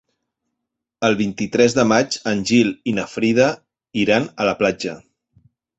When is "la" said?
4.53-4.61